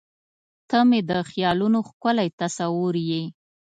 [0.69, 3.23] •ته مې د خیالونو ښکلی تصور یې.